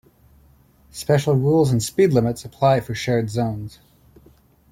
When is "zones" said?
3.29-3.77